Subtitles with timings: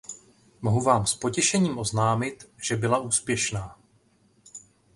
[0.61, 3.77] Mohu vám s potěšením oznámit, že byla úspěšná.